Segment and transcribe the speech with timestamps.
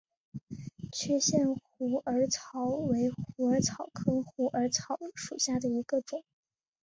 [0.91, 6.23] 区限虎耳草为虎耳草科虎耳草属下的一个种。